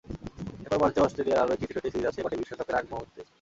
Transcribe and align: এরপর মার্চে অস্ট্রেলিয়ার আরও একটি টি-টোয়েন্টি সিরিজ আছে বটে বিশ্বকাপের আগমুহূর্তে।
এরপর 0.63 0.79
মার্চে 0.81 0.99
অস্ট্রেলিয়ার 1.01 1.41
আরও 1.41 1.53
একটি 1.53 1.65
টি-টোয়েন্টি 1.65 1.91
সিরিজ 1.91 2.09
আছে 2.09 2.19
বটে 2.23 2.39
বিশ্বকাপের 2.39 2.75
আগমুহূর্তে। 2.75 3.21